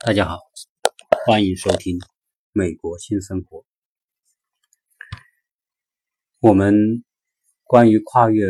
[0.00, 0.38] 大家好，
[1.26, 1.98] 欢迎收听
[2.52, 3.58] 《美国新生活》。
[6.38, 7.02] 我们
[7.64, 8.46] 关于跨越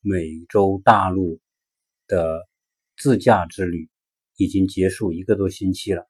[0.00, 1.40] 美洲大陆
[2.06, 2.46] 的
[2.96, 3.90] 自驾之旅
[4.36, 6.08] 已经结束一个多星期了。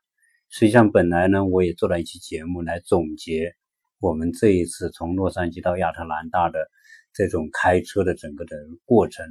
[0.50, 3.54] 实际上，本来呢，我也做了一期节目来总结
[3.98, 6.70] 我们这一次从洛杉矶到亚特兰大的
[7.14, 9.24] 这种开车的整个的过程。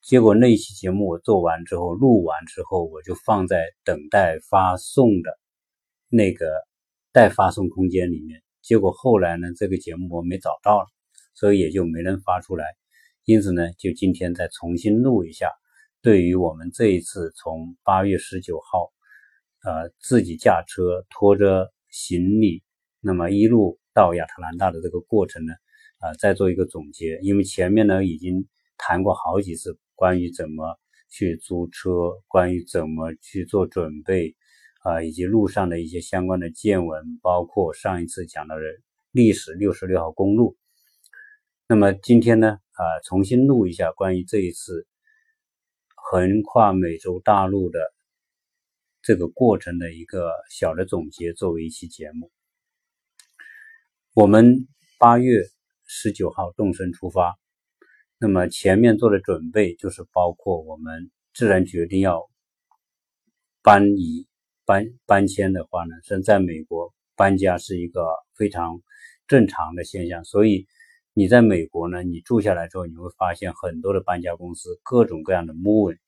[0.00, 5.38] 结果那一期节目我做完之后，录完之后，我就放在等待发送的
[6.08, 6.50] 那个
[7.12, 8.40] 待发送空间里面。
[8.62, 10.86] 结果后来呢，这个节目我没找到了，
[11.34, 12.64] 所以也就没能发出来。
[13.24, 15.50] 因此呢，就今天再重新录一下。
[16.00, 18.90] 对于我们这一次从八月十九号，
[19.64, 22.62] 呃，自己驾车拖着行李，
[23.00, 25.52] 那么一路到亚特兰大的这个过程呢，
[25.98, 27.18] 啊，再做一个总结。
[27.20, 28.46] 因为前面呢已经
[28.78, 29.78] 谈过好几次。
[29.98, 30.78] 关于怎么
[31.10, 31.90] 去租车，
[32.28, 34.36] 关于怎么去做准备，
[34.84, 38.62] 啊，以及路上的一些相关的见闻，包括上一次讲到的
[39.10, 40.56] 历史六十六号公路。
[41.66, 44.86] 那么今天呢，啊，重新录一下关于这一次
[45.96, 47.80] 横跨美洲大陆的
[49.02, 52.30] 这个过程的一个小的总结，作为一期节目。
[54.14, 54.68] 我们
[55.00, 55.42] 八月
[55.88, 57.36] 十九号动身出发。
[58.20, 62.28] 那么前面做的准备就是包括我们自然决定要
[63.62, 64.26] 搬移
[64.64, 68.80] 搬搬迁的话呢，实际上在美国搬家是一个非常
[69.28, 70.24] 正常的现象。
[70.24, 70.66] 所以
[71.14, 75.98] 你在美国呢，你住下来之后，你会发现很多的搬家公司，各种各样的 moving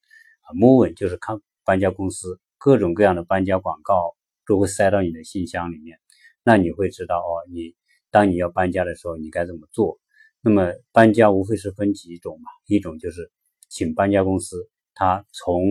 [0.40, 5.98] 啊 moving 就是看搬家公司，各种各样的搬家广告都会塞到你的信箱里面。
[6.42, 7.76] 那你会知道哦，你
[8.10, 10.00] 当你要搬家的时候，你该怎么做。
[10.42, 13.30] 那么搬家无非是分几种嘛，一种就是
[13.68, 15.62] 请搬家公司，他从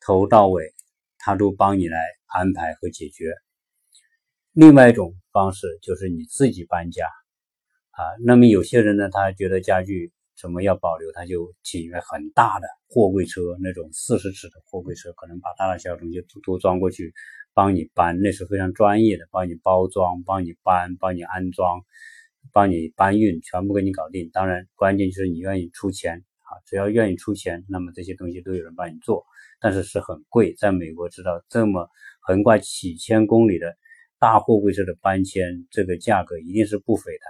[0.00, 0.74] 头到尾
[1.18, 3.32] 他都帮你来安排和解决。
[4.52, 7.06] 另外一种方式就是你自己搬家
[7.90, 8.04] 啊。
[8.22, 17.14] 那么有些人呢，他觉得家具什么要保留，他就请一个很大的货柜车，那种四十尺的货柜车，可能把大大小小东西都都装过去，
[17.54, 21.80] 帮你搬，那是非常专业的，帮你包装，帮你搬，帮你安装。
[22.52, 24.30] 帮你搬运，全部给你搞定。
[24.32, 26.50] 当然，关键就是你愿意出钱啊！
[26.66, 29.24] 只要愿意出钱，那么这些东西都有人帮你做。
[29.60, 31.88] 但是是很贵，在美国知道这么
[32.20, 33.76] 横跨几千公里的
[34.18, 37.24] 大货柜车的搬迁，这个价格一定是不菲的。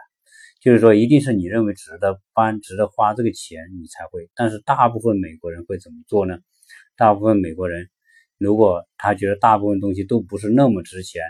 [0.61, 4.31] 就是说，一定是你认为值得搬、值得花这个钱，你才会。
[4.35, 6.39] 但是大部分美国人会怎么做呢？
[6.97, 7.89] 大部分美国人，
[8.39, 11.23] 如果他觉得大部分东西都不是那么值钱，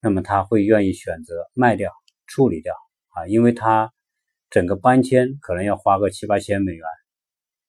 [0.00, 1.92] 那么他会愿意选择卖掉。
[2.26, 2.74] 处理掉
[3.08, 3.92] 啊，因为它
[4.50, 6.84] 整个搬迁可能要花个七八千美元。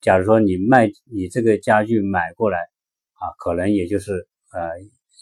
[0.01, 2.59] 假如说你卖你这个家具买过来
[3.13, 4.71] 啊，可能也就是呃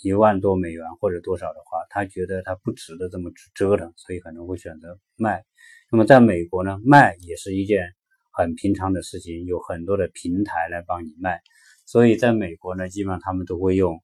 [0.03, 5.45] 一万多美元或者多少的话，他觉得他不值得这么折腾，所以可能会选择卖。
[5.91, 7.93] 那么在美国呢，卖也是一件
[8.31, 11.41] 很平常的事情，有很多的平台来帮你卖。
[11.85, 14.01] 所以在美国呢，基本上他们都会用。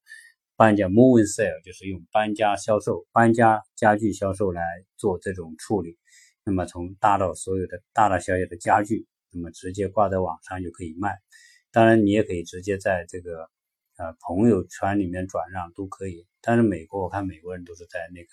[0.60, 4.62] 搬家 moving sale 就是用搬家销售、搬家家具销售来
[4.98, 5.98] 做这种处理。
[6.44, 11.16] 那么从大到所有的大大小小的家具，那么直接挂在网上就可以卖。
[11.72, 13.50] 当然，你也可以直接在这个
[13.96, 16.28] 呃朋友圈里面转让都可以。
[16.42, 18.30] 但是美国，我看美国人都是在那个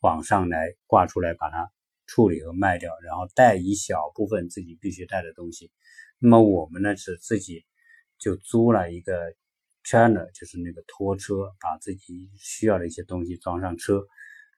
[0.00, 1.70] 网上来挂出来，把它
[2.08, 5.70] 处理和卖掉，然后带一小部分自己必须带的东西。
[6.18, 7.64] 那么我们呢是自己
[8.18, 9.14] 就租了一个。
[9.86, 14.04] China 就是那个拖车，把自己需要的一些东西装上车。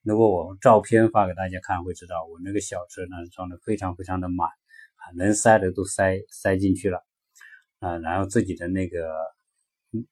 [0.00, 7.04] 如果我照片发给大家看，会知道我那个小车呢装的非常非常的满啊，能塞的都塞塞进去了
[7.78, 7.98] 啊。
[7.98, 9.06] 然后自己的那个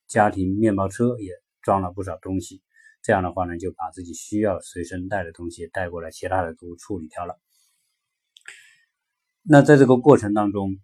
[0.07, 2.63] 家庭面包车也装了不少东西。
[3.01, 7.41] 这样的话呢，就把自己需要随身带的东西带过来，其他的都处理掉了。
[9.43, 10.77] 那在这个过程当中，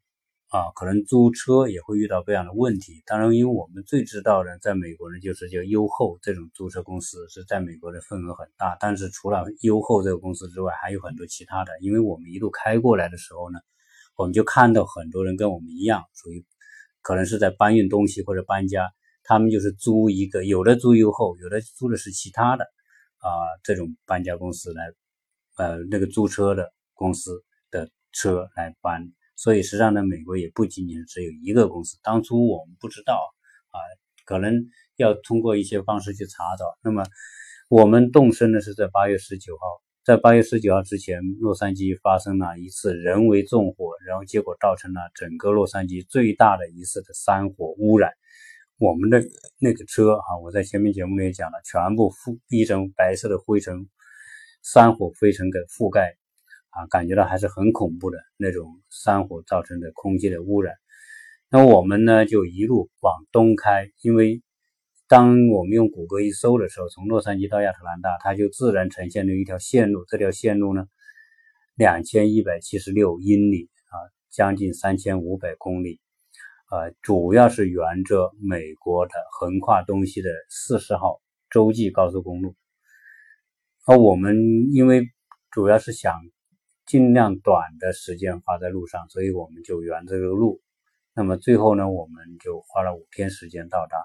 [0.52, 3.02] 啊，可能租车也会遇到这样的问题。
[3.06, 8.76] 当然，因为我们最知道的，在美国呢，就是叫优厚这种租车公司是在美国的份额很大。
[8.78, 11.72] 但是除了优厚这个公司之外，还有很多其他的。
[11.80, 13.60] 因为我们一路开过来的时候呢，
[14.14, 16.44] 我们就看到很多人跟我们一样，属于
[17.00, 18.92] 可能是在搬运东西或者搬家，
[19.24, 22.64] 他们就是租一个，有的租优厚，有的租的是其他的
[23.16, 23.30] 啊
[23.64, 24.92] 这种搬家公司来，
[25.56, 29.10] 呃那个租车的公司的车来搬。
[29.36, 31.98] 所以实际上呢，美国也不仅仅只有一个公司。
[32.02, 33.14] 当初我们不知道
[33.70, 33.78] 啊，
[34.24, 36.64] 可能要通过一些方式去查找。
[36.82, 37.04] 那么
[37.68, 39.62] 我们动身呢是在八月十九号，
[40.04, 48.12] 在八月十九号之前，洛杉矶发生了一次人为纵火，然后结果造成了整个洛杉矶最大的一次的山火污染。
[48.78, 49.22] 我们的
[49.60, 53.88] 那个车啊，我在前面节目里也讲了，全部覆一层白色的灰尘，
[54.62, 56.16] 山火灰尘给覆盖
[56.72, 60.74] 啊，感觉到还是很恐怖的那种山火造成的空气的污染。
[61.50, 64.42] 那我们呢就一路往东开，因为
[65.06, 70.06] 当我们用谷歌一搜的时候，从洛杉矶到亚特兰大，它就自然呈现了一条线路。
[70.08, 70.86] 这条线路呢，
[71.74, 73.96] 两千一百七十六英里啊，
[74.30, 76.00] 将近三千五百公里。
[76.70, 81.20] 呃，主要是沿着美国的横跨东西的四十号
[81.50, 82.56] 洲际高速公路。
[83.84, 85.10] 而我们因为
[85.50, 86.14] 主要是想
[86.92, 90.60] 尽量短的时间花在路上，所以我们就沿着这个路。
[91.14, 93.96] 那么最后呢，我们就花了五天时间到达。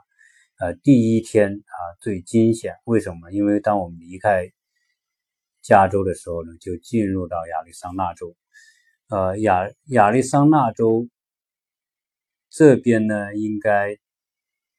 [0.62, 3.30] 呃，第一天啊最惊险，为什么？
[3.34, 4.54] 因为当我们离开
[5.62, 8.38] 加州的时候呢，就进入到亚利桑那州。
[9.10, 11.10] 呃，亚亚利桑那州。
[12.50, 13.98] 这边呢，应该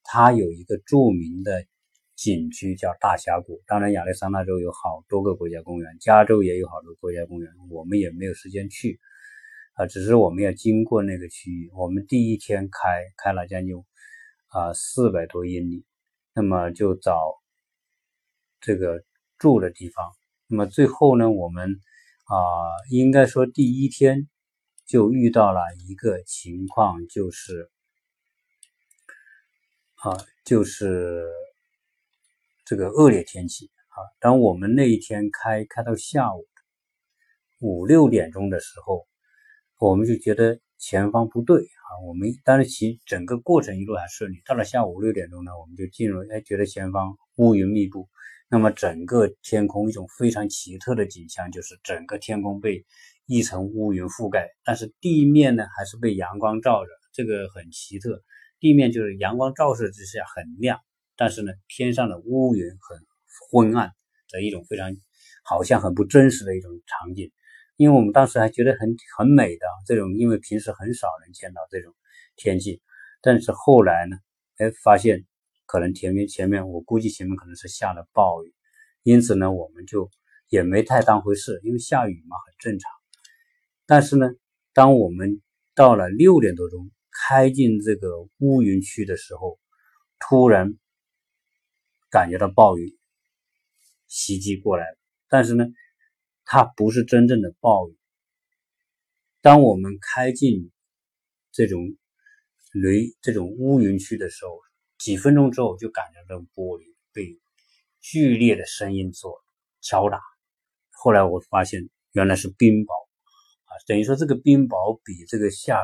[0.02, 1.66] 它有一个著名的
[2.18, 3.62] 景区叫大峡谷。
[3.68, 8.98] 当然，亚利桑那州有好多个国家公园，加州也有好多国家公园，我们也没有时间去
[9.74, 9.86] 啊。
[9.86, 11.70] 只是我们要经过那个区域。
[11.76, 13.76] 我们第一天开开了将近
[14.48, 15.84] 啊四百多英里，
[16.34, 17.36] 那么就找
[18.60, 19.04] 这个
[19.38, 20.12] 住的地方。
[20.48, 21.70] 那么最后呢，我们
[22.24, 22.34] 啊
[22.90, 24.28] 应该说第一天。
[24.88, 27.70] 就遇到了一个情况，就是
[29.96, 30.16] 啊，
[30.46, 31.26] 就是
[32.68, 33.96] 这个恶劣天气啊。
[34.20, 36.44] 当我们那一天开开到下午
[37.60, 39.06] 五六点钟的时候，
[39.78, 41.88] 我们就觉得前方不对啊。
[42.06, 48.08] 我们当然其整个过程一路还顺利，到了下午五六点钟呢，我们就进入哎，觉得前方乌云密布，
[48.50, 52.84] 那么整个天空一种非常奇特的景象，就是整个天空被。
[53.30, 58.24] 一层乌云覆盖，但是地面呢还是被阳光照着，这个很奇特。
[58.58, 60.80] 地面就是阳光照射之下很亮，
[61.18, 62.98] 但是呢天上的乌云很
[63.50, 63.92] 昏暗
[64.30, 64.96] 的一种非常
[65.44, 67.30] 好像很不真实的一种场景。
[67.76, 71.92] 因为我们当时还觉得很很美的这种，因为平时很少能见到这种
[72.36, 72.80] 天气。
[73.20, 74.16] 但是后来呢，
[74.56, 75.26] 哎发现
[75.66, 78.54] 可能前面前面我估计前面可能是下了暴雨，
[79.02, 80.10] 因此呢我们就
[80.48, 82.90] 也没太当回事，因为下雨嘛很正常。
[83.86, 84.28] 但是呢，
[84.72, 85.40] 当我们
[85.74, 89.58] 到了六点多钟开进这个乌云区的时候，
[90.18, 90.74] 突然
[92.10, 92.96] 感觉到暴雨
[94.06, 94.86] 袭击过来。
[95.28, 95.66] 但是呢，
[96.44, 97.96] 它不是真正的暴雨。
[99.40, 100.70] 当我们开进
[101.52, 101.96] 这种
[102.72, 104.58] 雷、这种乌云区的时候，
[104.98, 107.38] 几分钟之后就感觉到玻璃被
[108.00, 109.38] 剧烈的声音所
[109.80, 110.20] 敲打。
[110.90, 112.92] 后来我发现，原来是冰雹
[113.64, 113.70] 啊。
[113.86, 115.80] 等于说，这个冰雹比这个下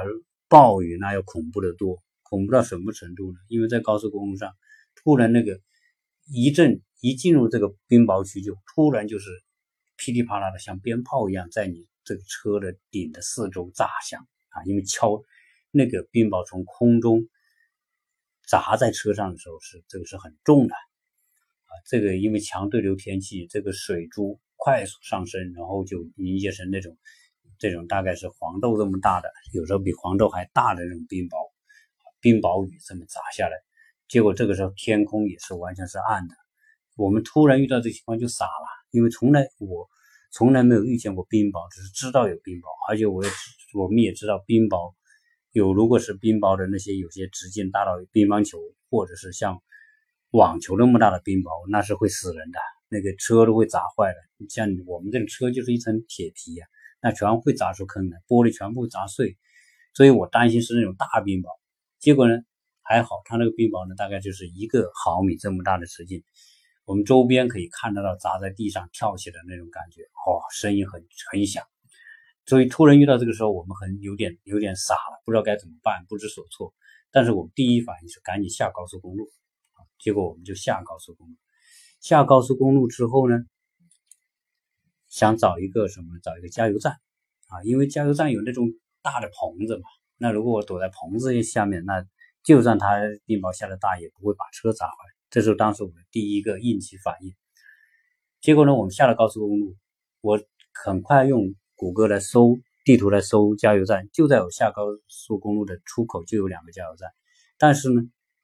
[0.48, 3.38] 暴雨那要恐怖的多，恐怖到什么程度呢？
[3.48, 4.52] 因为在高速公路上，
[4.96, 5.60] 突然那个
[6.26, 9.30] 一阵一进入这个冰雹区，就突然就是
[9.96, 14.64] 噼里啪啦的，像鞭炮一样在你这个车的顶的四周炸响啊！
[14.64, 15.22] 因为敲
[15.70, 17.28] 那个冰雹从空中
[18.46, 21.72] 砸在车上的时候，是这个是很重的啊！
[21.86, 26.96] 这个因为强对流天气，这个水珠快速上升，然后就凝结成那种。
[27.56, 31.52] 这种大概是黄豆这么大的，有时候比黄豆还大的那种冰雹，
[32.20, 33.56] 冰雹雨这么砸下来，
[34.14, 36.36] 结果这个时候天空也是完全是暗的。
[36.94, 39.88] 我们突然遇到这情况就傻了，因为从来我
[40.30, 43.30] 从来没有遇见过冰雹，只是知道有冰雹，而且我也
[43.74, 44.94] 我们也知道冰雹
[45.50, 48.56] 有，如果是冰雹的那些有些直径大到乒乓球
[48.88, 49.60] 或者是像
[50.30, 54.46] 网球那么大的冰雹，那是会死人的，那个车都会砸坏的。
[54.48, 56.64] 像我们这个车就是一层铁皮呀。
[57.00, 59.36] 那全会砸出坑来，玻璃全部砸碎，
[59.92, 61.48] 所以我担心是那种大冰雹。
[61.98, 62.36] 结果呢，
[62.84, 66.22] 还好，它那个冰雹呢，大概就是一个毫米这么大的直径，
[66.84, 71.64] 我们周边可以看得到砸在地上跳起的那种感觉，哦，声音很很响。
[72.46, 76.74] 所以突然遇到这个时候，我们很有点有点傻了，不知道该怎么办，不知所措。
[77.10, 79.30] 但是我们第一反应是赶紧下高速公路，
[79.98, 81.34] 结果我们就下高速公路。
[82.00, 83.38] 下高速公路之后呢？
[85.08, 86.18] 想找一个什么？
[86.22, 86.94] 找一个加油站
[87.46, 88.68] 啊，因为加油站有那种
[89.00, 89.84] 大的棚子嘛。
[90.18, 92.04] 那如果我躲在棚子下面，那
[92.44, 94.94] 就算它冰雹下的大，也不会把车砸坏。
[95.30, 97.34] 这是当时我的第一个应急反应。
[98.40, 99.76] 结果呢，我们下了高速公路，
[100.20, 100.38] 我
[100.72, 107.08] 很快用谷歌来搜地图来搜加油站，就在我下高速公路的出口就有两个加油站，
[107.56, 108.02] 但是呢，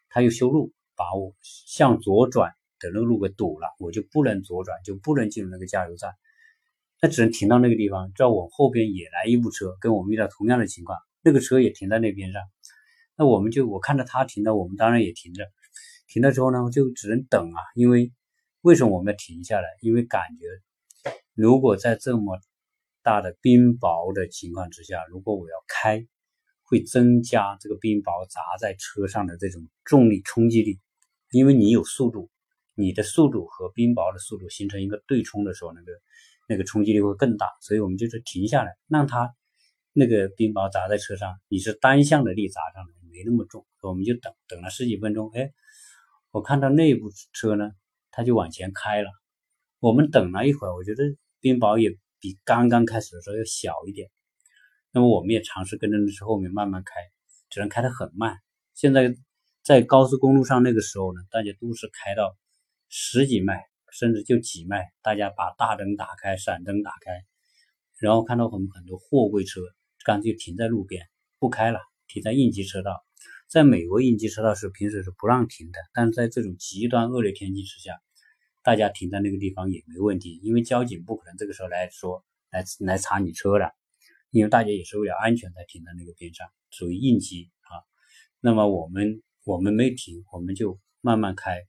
[0.09, 6.15] 他又修路，把我向左转的那个路给堵了，我就不能左转，就不能进入那个加油站。
[6.99, 12.43] 他只能停到那个地方，叫我后边也来一部车，跟我们遇到同样的情况，那个车也停在那边上。
[13.21, 15.45] 那我们就我看着他停了，我们当然也停着。
[16.09, 17.61] 停了之后呢，就只能等啊。
[17.75, 18.11] 因为
[18.63, 19.69] 为什么我们要停下来？
[19.83, 20.47] 因为感觉
[21.35, 22.41] 如果在这么
[23.03, 26.07] 大的冰雹的情况之下，如果我要开，
[26.63, 30.81] 会增加这个冰雹砸在车上的这种重力冲击力。
[31.31, 32.31] 因为你有速度，
[32.75, 35.93] 你的速度和冰雹的速度形成一个对冲的时候，那个
[36.49, 37.47] 那个冲击力会更大。
[37.61, 39.31] 所以我们就是停下来，让它
[39.93, 43.67] 那个冰雹砸在车上，你是单向的力砸上来，没那么重。
[43.83, 45.53] 我们就等等了十几分钟，哎，
[46.31, 47.71] 我看到那部车呢，
[48.11, 49.11] 它就往前开了。
[49.79, 51.05] 我们等了一会儿，我觉得
[51.41, 51.97] 冰雹也。
[52.23, 54.11] 比刚刚开始的时候要小一点，
[54.93, 56.93] 那么我们也尝试跟着那车后面慢慢开，
[57.49, 58.37] 只能开得很慢。
[58.75, 59.17] 现在
[59.65, 62.37] 在高速公路上那个时候呢，大家都是开到
[62.91, 67.25] 十几迈，甚至就几迈，大家把大灯打开，闪灯打开，
[67.97, 69.63] 然后看到很很多货柜车
[70.05, 71.81] 干脆停在路边不开了，
[72.13, 73.05] 停在应急车道。
[73.49, 78.01] 在美国应急车道是平时是不让停的，但是在这种极端恶劣天气之下。
[78.63, 83.73] 大家停在那个地方也没问题，因为交警不可能这个时候来说来来查你车的，
[84.31, 87.81] 因为大家也是为了安全才停在那个边上，属于应急啊。
[88.39, 91.63] 那么我们我们没停，我们就慢慢开，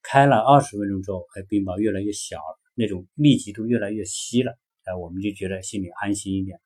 [0.00, 6.60] 开了二十分钟之后，哎，冰雹越来越小了，那种密集度越来越稀了，哎，我们就觉得心里安心一点。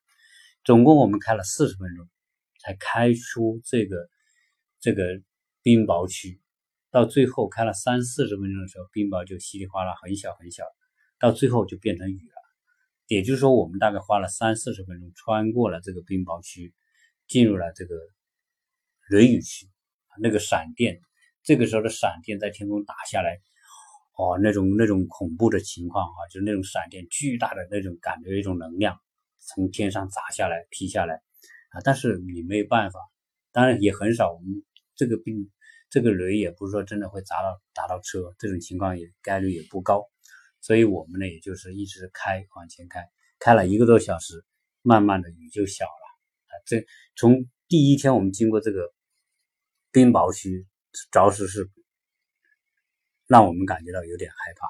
[0.64, 2.06] 总共我们开了四十分钟，
[2.62, 3.97] 才开出这个
[4.81, 5.05] 这个
[5.62, 6.40] 冰雹区。
[6.90, 10.64] 到最后开了三四十分钟的时候，冰雹就稀里哗啦很小很小，
[11.19, 12.35] 到最后就变成雨了。
[13.07, 16.75] 也就是说，我们大概花了三四十分钟穿过了这个冰雹区，
[17.26, 17.97] 进入了这个
[19.09, 19.69] 雷雨区。
[20.21, 21.00] 那个闪电，
[21.45, 23.38] 这个时候的闪电在天空打下来，
[24.19, 29.00] 哦，那种那种恐怖的情况啊，就是那种闪电巨大的那种感觉，一种能量
[29.38, 31.23] 从天上砸下来劈下来
[31.71, 31.81] 啊。
[31.83, 33.00] 但是你没有办法，
[33.50, 34.62] 当然也很少，我们
[34.95, 35.50] 这个冰。
[35.93, 40.05] 这个雷也不是说真的会砸到砸到车，这种情况也概率也不高，
[40.61, 43.05] 所以我们呢也就是一直开往前开，
[43.41, 44.45] 开了一个多小时，
[44.83, 45.91] 慢慢的雨就小了
[46.47, 46.53] 啊。
[46.65, 46.87] 这
[47.17, 48.93] 从第一天我们经过这个
[49.91, 50.65] 冰雹区，
[51.11, 51.69] 着实是
[53.27, 54.69] 让我们感觉到有点害怕。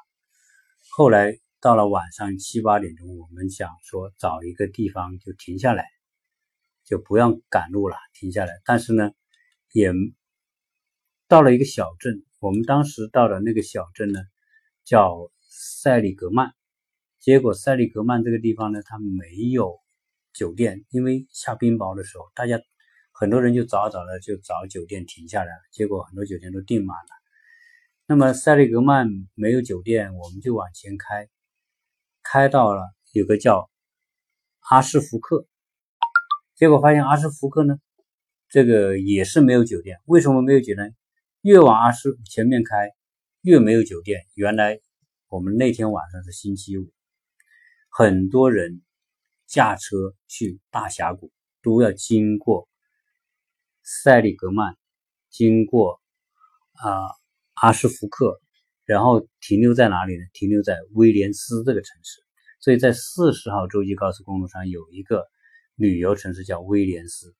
[0.89, 5.85] 后来到了晚上七八点钟，我们想说找一个地方就停下来，
[6.91, 8.53] 就不要赶路了，停下来。
[8.67, 9.13] 但是呢，
[9.73, 9.95] 也。
[11.29, 14.19] 到了一个小镇，我们当时到的那个小镇呢，
[14.85, 16.53] 叫塞里格曼。
[17.21, 19.79] 结果塞里格曼这个地方呢，它没有
[20.33, 22.61] 酒店，因为下冰雹的时候，大家
[23.13, 25.61] 很多人就早早的就找酒店停下来了。
[25.71, 27.11] 结果很多酒店都订满了。
[28.07, 29.07] 那么塞里格曼
[29.37, 31.29] 没有酒店，我们就往前开，
[32.25, 32.83] 开到了
[33.13, 33.71] 有个叫
[34.69, 35.47] 阿什福克。
[36.61, 37.79] 结果发现阿什福克呢，
[38.51, 39.97] 这个也是没有酒店。
[40.05, 40.95] 为什么没有酒店？
[41.41, 42.91] 越往阿什前面开，
[43.41, 44.21] 越没有酒店。
[44.35, 44.79] 原来
[45.31, 46.93] 我们那天晚上是星期五，
[47.89, 48.83] 很多人
[49.47, 52.69] 驾车去大峡谷都要经过
[53.83, 54.77] 塞里格曼，
[55.31, 56.03] 经过
[56.75, 57.09] 啊
[57.55, 58.39] 阿什福克，
[58.85, 60.25] 然后停留在哪里呢？
[60.35, 62.21] 停留在威廉斯这个城市。
[62.61, 65.27] 所以在四十号洲际高速公路上有一个
[65.81, 67.35] 旅游城市叫威廉斯。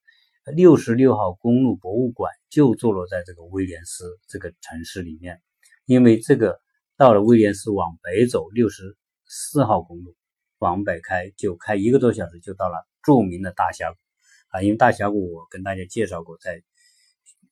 [0.57, 5.43] 六十六号公路博物馆就坐落在这个威廉斯这个城市里面，
[5.85, 6.59] 因为这个
[6.97, 10.17] 到了威廉斯往北走六十四号公路
[10.59, 13.99] 往北开，就开一个多小时就到了著名的大峡谷
[14.49, 14.63] 啊。
[14.63, 16.63] 因为大峡谷我跟大家介绍过，在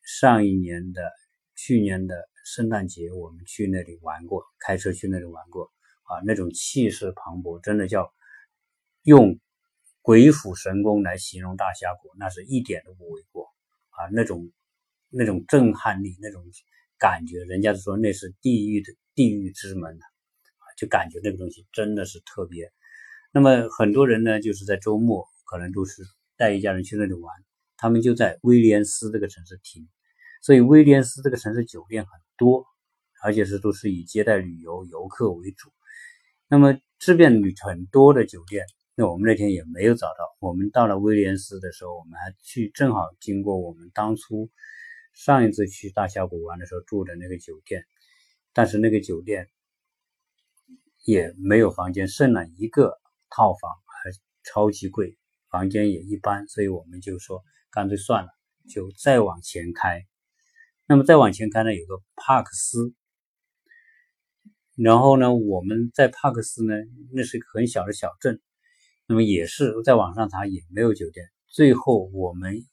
[0.03, 1.03] 上一年的
[1.55, 5.71] 去年的圣诞节我们去那里玩过，开车去那里玩过
[6.05, 8.11] 啊，那种气势磅礴，真的叫
[9.03, 9.39] 用。
[10.09, 13.45] 鬼斧神工来形容大峡谷，那是一点都不为过
[13.91, 14.09] 啊！
[14.11, 14.51] 那种
[15.11, 16.43] 那种震撼力，那种
[16.99, 22.73] 感觉，人家说那是地狱的地狱之门啊，就感觉那个东西真的是特别。
[23.33, 26.03] 那么很多人呢，就是在周末可能都是
[26.39, 27.31] 带一家人去那里玩，
[27.77, 29.87] 他们就在威廉斯这个城市停，
[30.41, 32.65] 所以威廉斯这个城市酒店很多，
[33.23, 35.71] 而且是都是以接待旅游游客为主。
[36.49, 38.65] 那么这边旅很多的酒店。
[39.01, 40.37] 那我们那天也没有找到。
[40.41, 44.51] 我们到了威廉斯的时候，我们还去正好经过我们当初
[45.15, 47.87] 上一次去大峡谷玩的时候住的那个酒店，
[48.53, 49.47] 但是那个酒店
[51.05, 52.99] 也没有房间，剩了一个
[53.31, 54.11] 套房，还
[54.43, 55.17] 超级贵，
[55.49, 58.31] 房间也一般，所以我们就说干脆算了，
[58.69, 60.05] 就再往前开。
[60.89, 62.93] 那么再往前开呢，有个帕克斯，
[64.75, 66.75] 然后呢，我们在帕克斯呢，
[67.13, 68.41] 那是个很小的小镇。
[69.09, 72.67] 那么也是在网上查也没有酒店，最后我们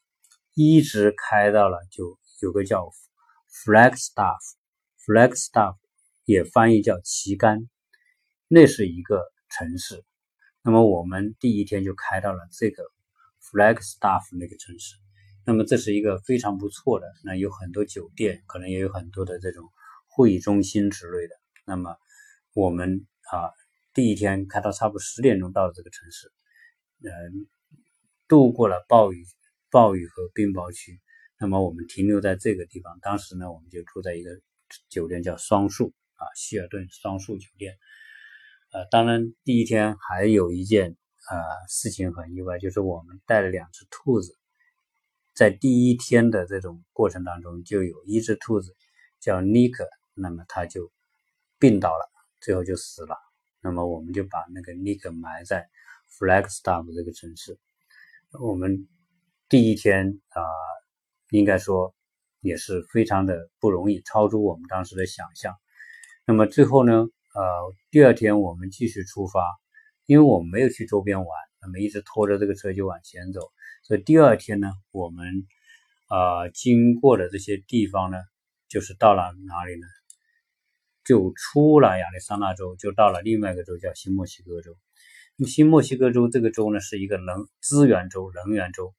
[0.53, 2.91] 一直开到了就有个叫
[3.63, 5.77] Flagstaff，Flagstaff
[6.25, 7.69] 也翻译叫旗杆，
[8.49, 10.03] 那是一个城市。
[10.61, 12.83] 那么我们第一天就开到了这个
[13.41, 14.97] Flagstaff 那个城市。
[15.45, 19.63] 那么这是一个非常不错的，那有很多酒店，可能也有很多的这种
[20.07, 21.35] 会议中心之类的。
[21.65, 21.95] 那么
[22.53, 23.53] 我们啊，
[23.95, 26.29] 第一天开到差不多十点钟到了这个城市，
[27.01, 27.47] 嗯，
[28.27, 29.25] 度过了暴雨、
[29.71, 30.99] 暴雨和冰雹区。
[31.39, 34.31] 那么我们停留在这个地方，当时呢，我们就住在一个
[34.89, 37.77] 酒店叫双树啊，希尔顿双树酒店。
[38.73, 40.97] 呃，当然第一天还有一件
[41.31, 41.37] 呃
[41.69, 44.37] 事情很意外，就是我们带了两只兔子，
[45.33, 48.75] 在第一天的这种过程当中，就有一只兔子
[49.21, 50.91] 叫尼克，那么它就
[51.59, 52.09] 病倒了，
[52.41, 53.24] 最后就死了。
[53.65, 55.67] 那么我们就把那个尼克埋在
[56.17, 57.59] Flagstaff 这个城市。
[58.39, 58.87] 我们
[59.49, 60.39] 第一天啊。
[61.31, 61.93] 应该说
[62.39, 65.55] 也是非常的不容易，超出我们当时的想象。
[66.25, 69.41] 那么最后呢，呃，第二天我们继续出发，
[70.05, 71.27] 因为我们没有去周边玩，
[71.61, 73.41] 那么一直拖着这个车就往前走。
[73.81, 75.25] 所以第二天呢，我们
[76.07, 78.17] 啊经过的这些地方呢，
[78.69, 79.87] 就是到了哪里呢？
[81.05, 84.75] 就出了亚利桑那州，就到了另外一个州叫新墨西哥州。
[85.37, 88.93] 那么新墨西哥州这个州呢，是一个能资源州、能源州，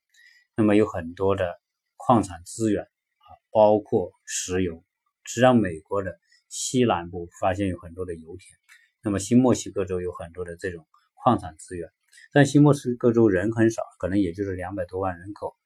[0.57, 1.61] 那么有很多的。
[1.99, 4.85] 矿产资源啊，包括石油。
[5.25, 8.57] 实际上，美国的西南部发现有很多的油田。
[9.03, 11.91] 那么，新墨西哥州有很多的这种矿产资源。
[12.33, 15.57] 但新墨西哥州人很少，可能也就是两百多万人口。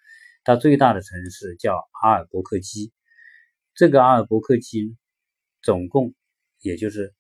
[0.45, 2.91] 它最大的城市叫阿尔伯克基。
[3.75, 4.97] 这个阿尔伯克基
[5.61, 6.15] 总共
[6.61, 7.15] 也就是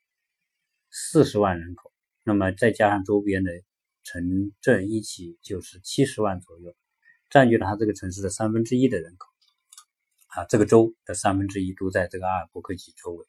[0.90, 1.92] 四十万人口。
[2.24, 3.50] 那么再加上周边的
[4.02, 6.74] 城镇一起，就是七十万左右。
[7.28, 9.28] 占据了它这个城市的三分之一的人口，
[10.26, 13.24] 啊，这个州的三分之一都在这个阿尔伯克基周围，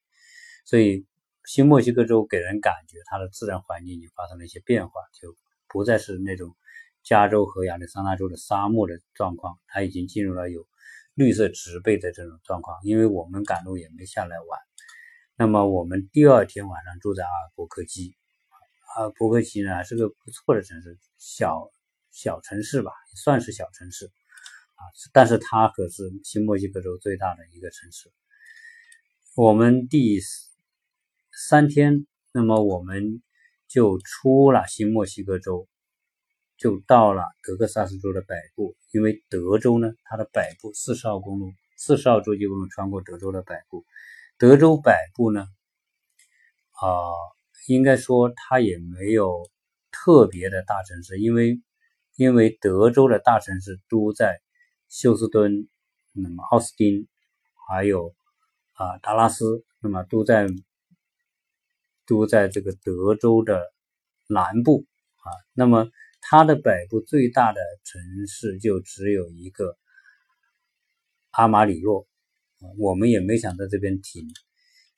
[0.65, 1.05] 所以
[1.45, 6.55] 新墨西哥州给人感觉它的自然环境已经发生了一些变化，就不再是那种
[7.03, 10.67] 加州和亚利桑那州的沙漠的状况，它已经进入了有
[11.13, 12.79] 绿色植被的这种状况。
[12.83, 14.59] 因为我们赶路也没下来玩，
[15.41, 18.15] 那么我们第二天晚上住在阿尔伯克基，
[18.95, 21.71] 阿尔伯克基呢是个不错的城市，小。
[22.11, 24.05] 小城市吧，算是小城市
[24.75, 24.81] 啊，
[25.13, 28.11] 但是它可是新墨西哥州最大的一个城市。
[29.35, 30.19] 我们第
[31.31, 33.23] 三天，那么我们
[33.67, 35.67] 就出了新墨西哥州，
[36.57, 38.75] 就到了德克萨斯州的北部。
[38.91, 43.85] 因为德州呢，它的北部四十号公路，四十号洲际公路穿过德州的北部。
[44.41, 45.45] 德州北部呢，
[46.71, 47.13] 啊，
[47.67, 49.47] 应该说它也没有
[49.91, 51.61] 特别的大城市，因为。
[52.17, 54.41] 因为德州的大城市都在
[54.89, 55.67] 休斯敦，
[56.11, 57.07] 那么奥斯汀，
[57.67, 58.13] 还有
[58.73, 60.45] 啊达拉斯，那么都在
[62.05, 63.73] 都在这个德州的
[64.27, 64.85] 南部
[65.23, 65.31] 啊。
[65.53, 69.75] 那么它的北部最大的城市就只有一个
[71.31, 72.05] 阿马里诺，
[72.77, 74.27] 我们也没想在这边停。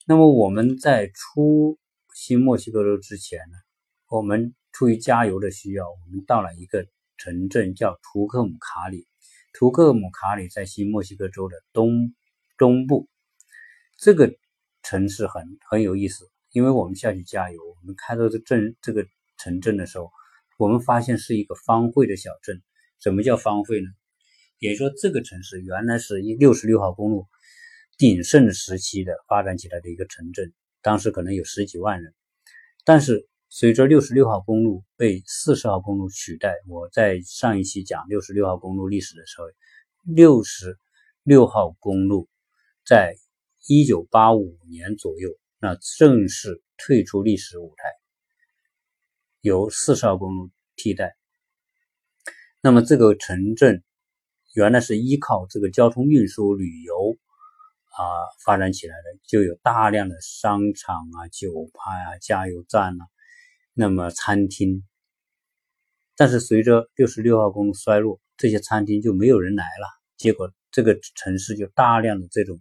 [0.05, 1.77] 那么我们在出
[2.15, 3.57] 新墨西哥州之前呢，
[4.09, 6.85] 我们出于加油的需要，我们到了一个。
[7.15, 9.07] 城镇叫图克姆卡里，
[9.53, 12.13] 图克姆卡里在新墨西哥州的东
[12.57, 13.07] 中部。
[13.97, 14.33] 这个
[14.81, 19.05] 城市很很有意思，因为我们下去加油，我们开到这镇这个
[19.37, 20.11] 城镇的时候，
[20.57, 22.61] 我们发现是一个荒废的小镇。
[22.99, 23.87] 什么叫荒废呢？
[24.59, 27.27] 也就说，这个城市原来是一六十六号公路
[27.97, 32.13] 鼎盛时期的发展起来的一个城镇，当时可能有十几万人，
[32.83, 33.27] 但是。
[33.55, 39.45] 随着六十六号公路被四十号公路取代，我在上一期讲六十六号公路历史的时候，
[40.01, 40.75] 六十
[41.21, 42.27] 六号公路
[42.83, 43.15] 在
[43.67, 45.29] 一九八五年左右，
[45.59, 47.83] 那正式退出历史舞台，
[49.41, 51.15] 由四十号公路替代。
[52.59, 53.83] 那么这个城镇
[54.55, 57.15] 原来是依靠这个交通运输、旅游
[57.93, 63.05] 啊发展起来的，就有大量的商场啊、酒吧呀、加油站啊。
[63.73, 64.83] 那么餐厅，
[66.15, 69.87] 但是随着六十六号公路衰落，这些餐厅就没有人来了。
[70.15, 72.59] 结果这个城市就大量的这种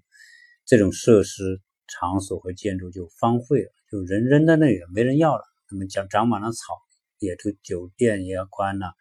[0.64, 5.44] 这种设施、场所和建筑就荒废了，就人扔在那里，没人要了。
[5.70, 6.80] 那么长长满了草，
[7.18, 8.94] 也就酒店也要关了，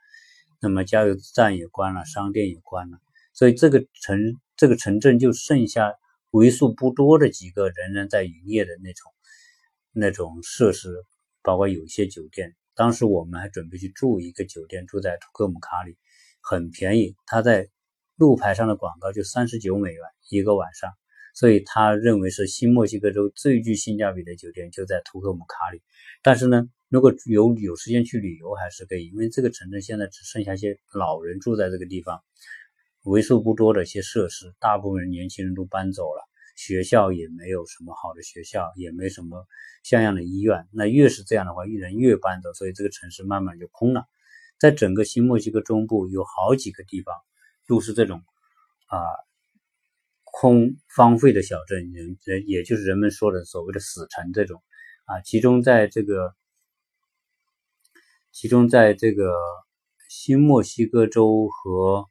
[0.60, 3.00] 那么加油站也关了，商店也关了。
[3.34, 5.94] 所以这个城这个城镇就剩下
[6.32, 9.12] 为数不多的几个仍然在营业的那种
[9.94, 11.06] 那种设施。
[11.44, 15.98] 包括有一些酒店，当时我们还准备去住一个酒店，住在图克姆卡里，
[16.40, 17.16] 很便宜。
[17.26, 17.68] 他在
[18.16, 20.92] 路牌上的广告就三十九美元一个晚上，
[21.34, 25.82] 所以他认为是新墨西哥州最具性价比的酒店就在图克姆卡里。
[26.22, 32.22] 但是呢，如果有有时间去旅游还是可以，因为这个城镇现在只剩下一些老人住在这个地方，
[33.04, 39.48] 为数不多的一些设施，大部分年轻人都搬走了，学校也没有什么好的学校，也没什么
[39.84, 40.68] 像样的医院。
[40.72, 44.06] 那越是这样的话，人越搬走，所以这个城市慢慢就空了。
[44.60, 47.16] 在整个新墨西哥中部有好几个地方
[47.66, 48.22] 都是这种
[48.86, 49.00] 啊
[50.24, 54.62] 空荒废的小镇，人人也就是人们说的所谓的死城这种
[55.06, 55.20] 啊。
[55.22, 56.36] 其中在这个，
[58.32, 59.34] 其中在这个
[60.10, 62.06] 新墨西哥州和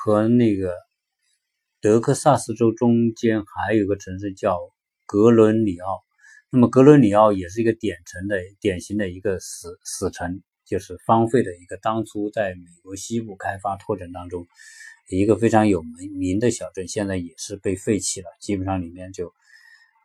[0.00, 0.72] 和那个
[1.80, 4.58] 德克萨斯州中间还有个城市叫
[5.06, 6.04] 格伦里奥。
[6.50, 14.46] 那么格伦里奥也是一个典型的典型的一个死死城，就是荒废的一个当初在美国西部开发拓展当中
[15.10, 19.28] 一个非常有名名的小镇，现在也是被废弃了，基本上里面就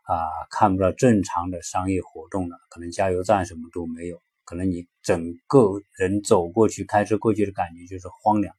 [0.04, 8.56] 啊看不到正常的商业活动了，可能加油站什么都没有，可能你整个人走过去开车过去的感觉就是荒凉，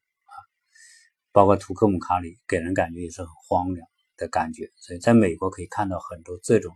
[1.35, 6.73] 包括图克姆卡里给人感觉也是很荒凉的感觉，所以在美国可以看到很多这种。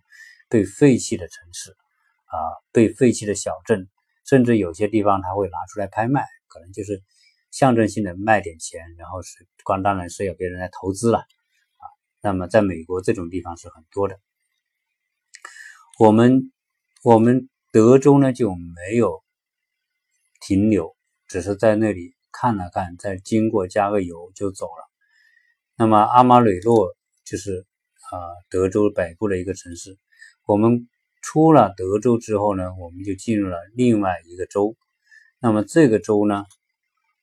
[0.49, 1.69] 被废弃的城市，
[2.25, 2.35] 啊，
[2.71, 3.87] 被废弃的小镇，
[4.25, 7.03] 甚至有些地方他会拿出来拍卖，可能就是
[7.51, 11.85] 象征性的卖点钱，然后是光当然是要别人来投资了，啊，
[12.23, 14.19] 那么在美国这种地方是很多的。
[15.99, 16.51] 我们
[17.03, 19.23] 我们德州呢就没有
[20.41, 24.89] 停留，只是在那里看了看，再经过加个油就走了。
[25.75, 27.65] 那么阿马雷洛就是
[28.11, 28.17] 啊
[28.49, 29.97] 德州北部的一个城市。
[30.45, 30.89] 我们
[31.21, 34.75] 出了德州之后呢，我们就进入了另外一个州。
[35.39, 36.43] 那么这个州呢，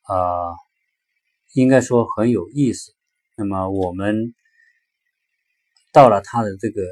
[0.02, 0.54] 啊，
[1.54, 2.94] 应该说很有意思。
[3.36, 4.34] 那么我们
[5.92, 6.82] 到了它的这个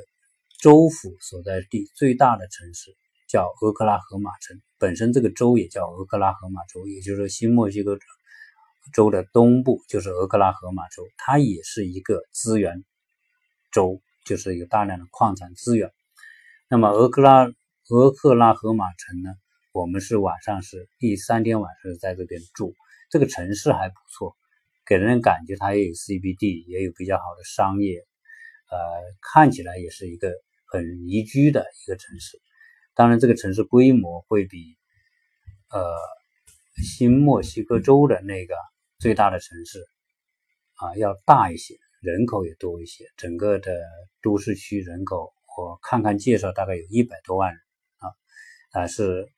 [0.58, 2.94] 州府所在地最大的城市，
[3.26, 4.60] 叫俄克拉荷马城。
[4.78, 7.98] 本身这个州也叫俄克拉荷马州，也就是说新墨西哥
[8.92, 12.84] 州的东部就是俄克拉荷马州，它也是一个资源
[13.72, 15.90] 州，就是有大量的矿产资源。
[16.68, 17.46] 那么俄克拉
[17.90, 19.30] 俄克拉荷马城呢？
[19.72, 22.74] 我们是晚上是第三天晚上在这边住，
[23.10, 24.36] 这个城市还不错，
[24.86, 27.98] 给人感觉它也有 CBD，也有比较好的商业，
[28.70, 28.78] 呃，
[29.20, 30.32] 看起来也是一个
[30.66, 32.40] 很宜居的一个城市。
[32.94, 34.76] 当然，这个城市规模会比
[35.70, 35.82] 呃
[36.82, 38.54] 新墨西哥州的那个
[38.98, 39.84] 最大的城市
[40.76, 43.72] 啊要大一些，人口也多一些，整个的
[44.22, 45.32] 都市区人口。
[45.56, 47.60] 我看看介绍，大概有一百多万人
[47.98, 48.10] 啊，
[48.72, 49.28] 还是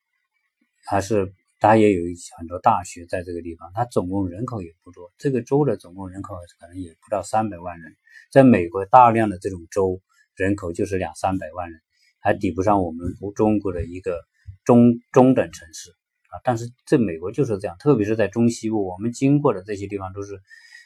[0.85, 2.01] 还是它也有
[2.37, 3.71] 很多大学在这个地方。
[3.73, 7.95] 它总共人口也不多，这个州的总共人口可能也不到三百万人。
[8.31, 10.01] 在美国，大量的这种州
[10.35, 11.79] 人口就是两三百万人，
[12.27, 14.19] 还抵不上我们中国的一个
[14.65, 15.91] 中中等城市
[16.27, 16.43] 啊。
[16.43, 20.41] 但是在美国就是这样，特别是在中西部，我们经过的这些地方都是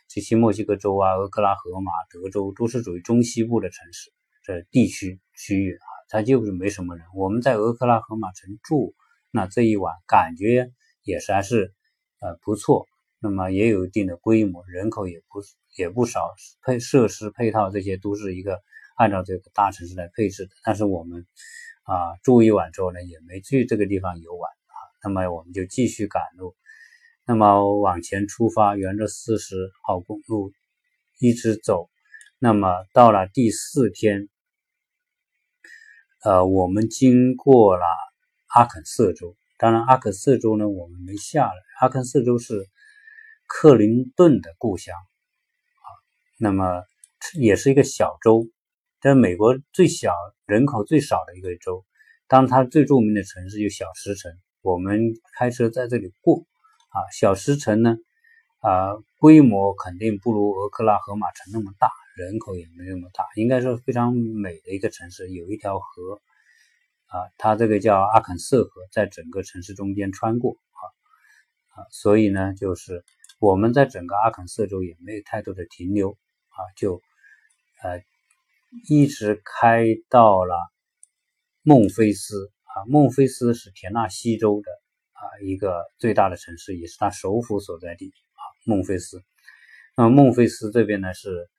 [0.07, 4.11] 这些墨西哥州啊、俄克拉荷马、德州，都是属于中西部的城市。
[4.43, 7.03] 这地区区域啊，它就是没什么人。
[7.15, 8.93] 我们在俄克拉荷马城住，
[9.31, 10.69] 那这一晚感觉
[11.01, 11.73] 也是还是
[12.19, 12.85] 呃不错。
[13.23, 15.41] 那么也有一定的规模，人口也不
[15.77, 16.29] 也不少，
[16.65, 18.59] 配设施配套这些都是一个
[19.01, 20.51] 按照这个大城市来配置的。
[20.63, 21.25] 但是我们
[21.83, 24.77] 啊住一晚之后呢，也没去这个地方游玩啊。
[25.03, 26.55] 那么我们就继续赶路，
[27.25, 30.51] 那么往前出发，沿着四十号公路
[31.19, 31.89] 一直走。
[32.37, 34.29] 那么到了第四天，
[36.23, 37.85] 呃，我们经过了
[38.47, 39.35] 阿肯色州。
[39.57, 41.53] 当然，阿肯色州呢，我们没下来。
[41.79, 42.67] 阿肯色州是
[43.47, 45.87] 克林顿的故乡啊。
[46.37, 46.83] 那么
[47.39, 48.47] 也是一个小州，
[49.01, 50.13] 在美国最小、
[50.45, 51.83] 人口最少的一个州。
[52.27, 56.45] 当它最著名的城市就小石城，我们开车在这里过
[56.89, 57.01] 啊。
[57.11, 57.97] 小石城呢，
[58.59, 61.89] 啊，规模肯定不如俄克拉荷马城那么大。
[62.15, 65.31] 人口也没那么大，应该是非常美的一个城市。
[65.31, 66.21] 有一条河
[67.07, 70.81] 啊，它这个叫阿肯色河，在整个城市中间穿过啊
[71.73, 73.03] 啊，所以呢，就是
[73.39, 76.11] 我们在整个阿肯色州也没有太多的停留
[76.49, 77.01] 啊，就
[77.81, 78.03] 呃
[78.89, 80.55] 一直开到了
[81.63, 82.85] 孟菲斯啊。
[82.87, 84.71] 孟菲斯是田纳西州的
[85.13, 88.41] 啊一个最大的城市，也是它首府所在地啊。
[88.65, 89.21] 孟菲斯，
[89.95, 91.49] 那孟菲斯这边呢是。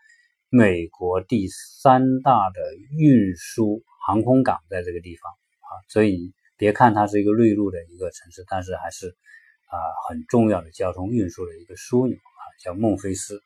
[0.55, 2.61] 美国第三大的
[2.99, 13.41] 运输航空港在这个地方啊，所以别看它是一个内陆的一个城市，但是还是啊很重要的交通运输的一个枢纽啊，叫孟菲斯。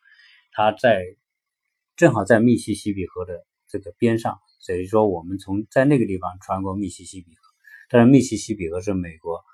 [0.50, 1.00] 它在
[1.94, 7.42] 正好在密西西比河的这个边上，所以说我们从在那个地方穿过密西西比河。
[7.88, 9.44] 但是密西西比河是美国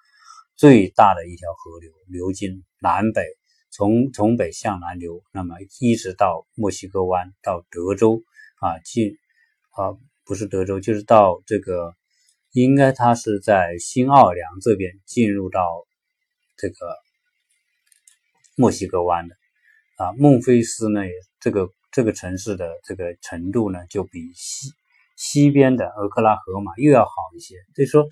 [0.57, 3.23] 最大的一条河流，流经南北，
[3.71, 8.23] 从从北向南流，那么一直到墨西哥湾，到德州
[8.61, 9.19] 啊，进
[9.71, 9.93] 啊
[10.25, 11.95] 不是德州，就是到这个，
[12.53, 15.61] 应该它是在新奥尔良这边进入到
[16.57, 16.97] 这个
[18.57, 19.35] 墨西哥湾的
[19.97, 20.13] 啊。
[20.13, 21.01] 孟菲斯呢，
[21.41, 24.73] 这个这个城市的这个程度呢，就比西
[25.15, 28.09] 西边的俄克拉荷马又要好一些，所以说。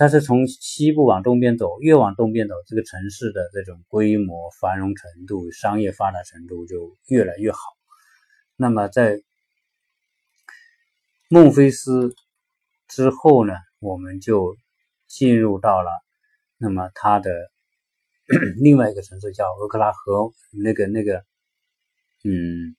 [0.00, 7.58] 它是从西部往东边走，越往东边走，这个城市的这种规模、繁荣程度、商业发达程度就越来越好。
[8.54, 9.20] 那么在
[11.28, 12.14] 孟菲斯
[12.86, 14.56] 之后呢，我们就
[15.08, 15.90] 进入到了
[16.58, 17.32] 那么它的
[18.62, 20.30] 另外一个城市叫俄克拉荷，
[20.62, 21.24] 那个那个，
[22.22, 22.76] 嗯，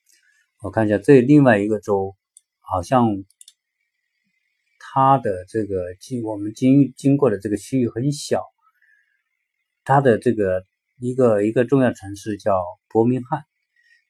[0.62, 2.15] 我看一下这另外一个州
[2.60, 3.24] 好像。
[4.91, 8.43] 它的这个经我们经经过的这个区域很小，
[9.84, 10.63] 它的这个
[11.00, 13.43] 一个一个重要城市叫伯明翰。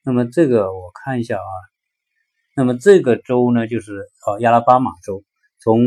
[0.02, 1.52] 那么这个我看一下啊，
[2.56, 5.22] 那么这个州呢就是呃亚拉巴马州，
[5.58, 5.82] 从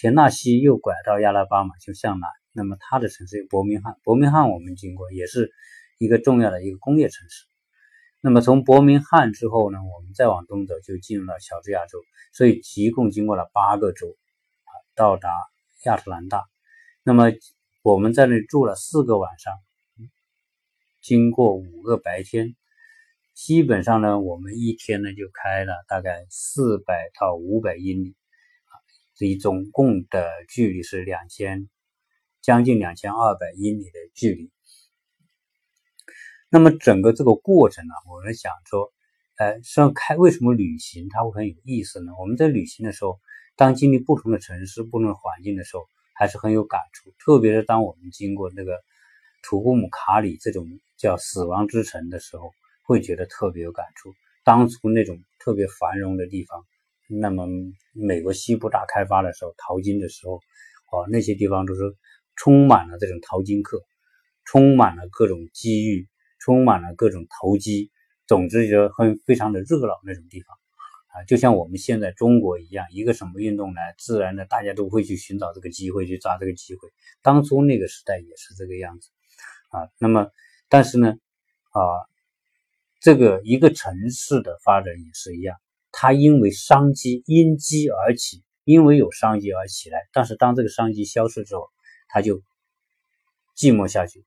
[0.00, 2.28] 田纳西又拐到亚拉巴马就向南。
[2.52, 5.50] 那么它的城市伯明翰，伯明翰我们经过也是
[5.98, 7.46] 一个重要的一个工业城市。
[8.26, 12.00] 那么从伯明翰之后呢，我们再往东走就进入了乔治亚州，
[12.32, 14.16] 所以一共经过了八个州。
[14.96, 15.30] 到达
[15.84, 16.44] 亚特兰大，
[17.04, 17.26] 那么
[17.82, 19.54] 我们在那住了四个晚上，
[21.00, 22.56] 经过五个白天，
[23.32, 28.16] 基本上呢，我们一天呢就开了大概四百到五百英里，
[28.64, 28.74] 啊，
[29.14, 31.68] 这总共的距离是两千，
[32.42, 34.50] 将近两千二百英里的距离。
[36.56, 38.90] 那么整个这个过程呢，我们想说，
[39.36, 42.12] 呃，上开为什么旅行它会很有意思呢？
[42.18, 43.18] 我们在旅行的时候。
[43.56, 47.10] 当经历不同的城市、不同的环境的时候，还是很有感触。
[47.18, 48.78] 特别是当我们经过那个
[49.42, 50.66] 土库姆卡里这种
[50.98, 52.52] 叫“死亡之城”的时候，
[52.84, 54.14] 会觉得特别有感触。
[54.44, 56.66] 当初那种特别繁荣的地方，
[57.08, 57.46] 那么
[57.92, 60.34] 美国西部大开发的时候，淘金的时候，
[60.92, 61.80] 哦，那些地方都是
[62.34, 63.80] 充满了这种淘金客，
[64.44, 66.06] 充满了各种机遇，
[66.46, 67.90] 充满了各种投机，
[68.28, 70.56] 总之就很非常的热闹那种地方。
[71.08, 76.88] 啊，就像我们现在中国一样，一个什么运动来，自然的大家都会去寻找这个机会，去抓这个机会。
[77.20, 79.10] 当初那个时代也是这个样子，
[79.70, 80.28] 啊，那么
[80.68, 81.08] 但是呢，
[81.70, 81.82] 啊，
[83.00, 85.56] 这个一个城市的发展也是一样，
[85.90, 91.70] 它因为商机因机而起，因为有商机而起来，但是当这个商机消失之后，
[92.06, 92.36] 它就
[93.56, 94.24] 寂寞下去，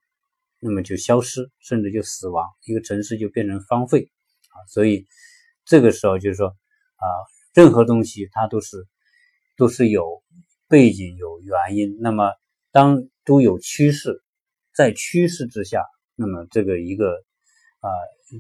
[0.60, 4.12] 那么就消失，甚至就死亡，一个城市就变成荒废，
[4.50, 5.08] 啊，所以
[5.66, 6.56] 这个时候就是说。
[7.02, 7.08] 啊，
[7.54, 8.86] 任何东西它都是
[9.56, 10.22] 都是有
[10.68, 11.98] 背景、有原因。
[12.02, 12.34] 那么，
[12.74, 14.22] 当都有趋势，
[14.76, 17.24] 在趋势之下，那么这个一个
[17.80, 17.88] 啊，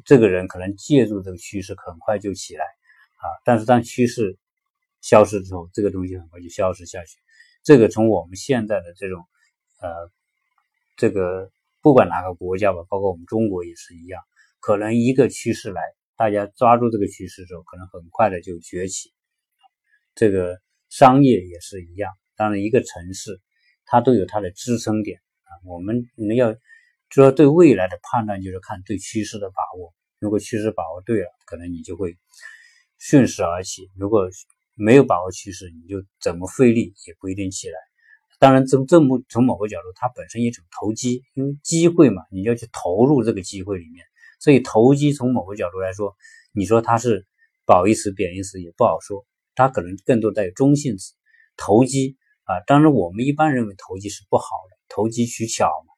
[0.03, 3.31] 这个人可能借助这个趋势很快就起来啊。
[3.45, 4.37] 但是当趋势
[4.99, 7.17] 消失之后，这个东西很快就消失下去。
[7.63, 9.23] 这个从我们现在的这种
[9.79, 10.11] 呃，
[10.97, 11.49] 这个
[11.81, 14.21] 不管哪个国家吧，包括我们中国也是一样，
[14.59, 15.81] 可能一个趋势来。
[16.15, 19.13] 大家抓住这个趋势之后，可能很快的就崛起。
[20.15, 23.39] 这个商业也是一样，当然一个城市
[23.85, 25.55] 它都有它的支撑点啊。
[25.63, 26.53] 我们我们要
[27.07, 29.93] 主要对未来的判断，就是看对趋势的把握。
[30.19, 32.17] 如果趋势把握对了，可能你就会
[32.97, 34.29] 顺势而起；如果
[34.75, 37.77] 没有把握趋势，你就怎么费力也不一定起来。
[38.39, 44.05] 当然，从这么从某个角度，它本身一种投机，因为机会嘛，你要去投入这个机会里面。
[44.39, 46.15] 所以投机从某个角度来说，
[46.53, 47.27] 你说它是
[47.65, 49.25] 褒义词、贬义词也不好说，
[49.55, 51.13] 它可能更多带有中性词。
[51.57, 55.93] 投机啊，当然我们一般认为投机是不好的，投机取巧嘛。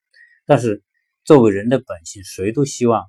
[0.47, 0.83] 但是
[1.23, 3.03] 作为人的本性，谁都希望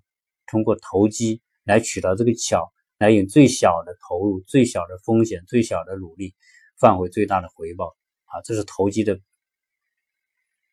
[0.47, 6.35] 通过投机来取到这个巧，来用最小的投入、最小的风险、最小的努力
[6.79, 7.97] 换回最大的回报
[8.33, 9.21] 啊，这是投机的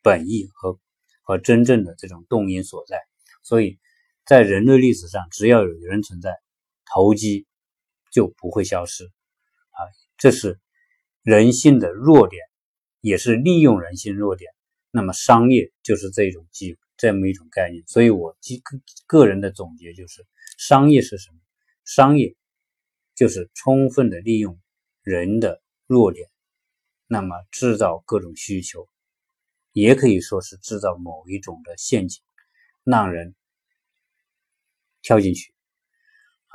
[0.02, 0.80] 本意和
[1.22, 3.00] 和真正的这种动因所在。
[3.44, 3.78] 所以。
[4.26, 6.40] 在人类历史上，只要有人存在，
[6.86, 7.48] 投机
[8.12, 9.80] 就不会消失啊！
[10.20, 10.60] 这是
[11.24, 12.40] 人性的弱点，
[13.02, 14.52] 也是利用人性弱点。
[14.92, 17.84] 那么，商业就是这种机这么一种概念。
[17.88, 20.24] 所以我个个人的总结就是：
[20.60, 21.40] 商业是什么？
[21.84, 22.36] 商业
[23.16, 24.60] 就是充分的利用
[25.02, 26.30] 人的弱点，
[27.10, 28.88] 那么制造各种需求，
[29.74, 32.22] 也可以说是制造某一种的陷阱，
[32.86, 33.36] 让人。
[35.02, 35.54] 跳进去
[36.50, 36.54] 啊，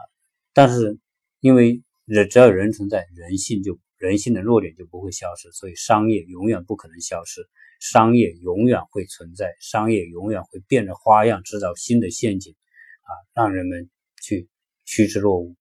[0.53, 0.99] 但是
[1.41, 7.49] 因为人只要人存在，人性就人性的弱点就不会消失，所以商业永远不可能消失，
[7.81, 12.55] 商业永远会存在，商业永远会变着花样制造新的陷阱
[13.01, 13.89] 啊，让人们
[14.23, 14.51] 去
[14.85, 15.57] 趋之若鹜。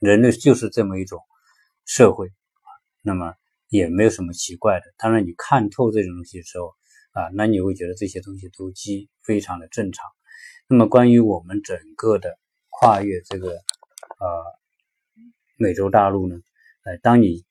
[0.00, 1.20] 人类就是这么一种
[1.84, 2.68] 社会啊，
[3.02, 3.36] 那么
[3.72, 4.84] 也没有什么奇怪的。
[4.98, 6.74] 当然，你看透这种东西之后
[7.12, 10.04] 啊，那你会觉得这些东西都基非常的正常。
[10.68, 14.44] 那么，关于我们整个的跨越这个呃
[15.56, 16.36] 美洲大陆呢，
[16.84, 17.46] 呃，当你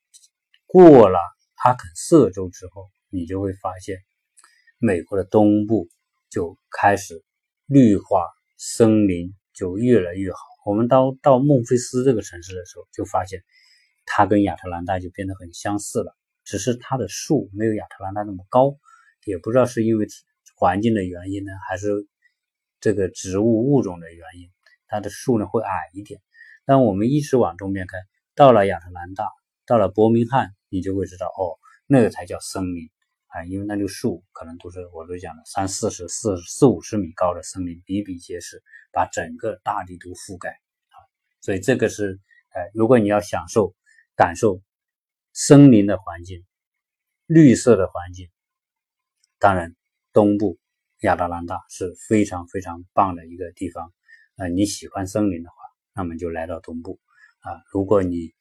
[0.67, 1.17] 过了
[1.63, 3.97] 阿肯色州之后，你就会发现
[4.77, 5.89] 美国的东部
[6.29, 7.23] 就开始
[7.65, 10.37] 绿化森林就越来越好。
[10.67, 13.43] 我们到到孟菲斯这个城市的时候，就发现
[14.05, 18.77] 它跟亚特兰大就变得很相似了，只是它的树没有亚特兰大那么高，
[19.25, 20.07] 也不知道是因为
[20.55, 21.89] 环境的原因呢，还是
[22.79, 24.49] 这个植物物种的原因，
[24.87, 26.21] 它的树呢会矮一点。
[26.65, 27.97] 但我们一直往东边开，
[28.35, 29.27] 到了亚特兰大，
[29.65, 32.89] 到了伯明翰，你就会知道哦，那个才叫森林
[33.27, 38.61] 啊，因为那个树可能都是我都讲了三四十、四四五十米高的森林，比比皆是。
[38.93, 40.99] 把整个大地都覆盖啊，
[41.39, 42.19] 所以这个是，
[42.53, 43.73] 呃，如果你要享受、
[44.15, 44.61] 感受
[45.33, 46.45] 森林的环境、
[47.25, 48.29] 绿色的环境，
[49.39, 49.75] 当然
[50.13, 50.57] 东部
[51.01, 53.93] 亚特兰大是非常非常棒的一个地方。
[54.35, 55.55] 呃，你喜欢森林的话，
[55.93, 56.99] 那么就来到东部
[57.39, 57.51] 啊。
[57.71, 58.33] 如果你，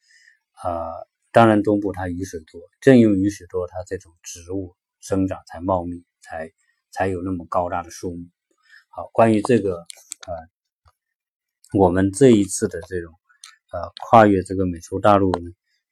[0.62, 0.90] 呃，
[1.33, 6.50] 当然东部它雨水多，正因为雨水多，它这种植物生长才茂密，才
[6.90, 8.26] 才有那么高大的树木。
[8.88, 9.87] 好，关于这个。
[10.26, 10.35] 呃，
[11.72, 13.14] 我们这一次的这种
[13.72, 15.50] 呃跨越这个美洲大陆呢，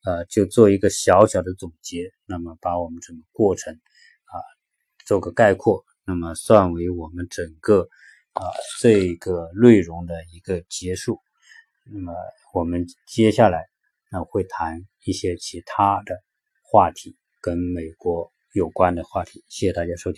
[0.09, 4.41] 呃，就做一个小小的总结，那么把我们整个过程啊
[5.05, 7.87] 做个概括，那么算为我们整个
[8.33, 8.41] 啊
[8.81, 11.21] 这个内容的一个结束。
[11.85, 12.15] 那么
[12.55, 13.69] 我们接下来
[14.11, 16.15] 那会谈一些其他的
[16.63, 19.45] 话题，跟美国有关的话题。
[19.49, 20.17] 谢谢大家收听。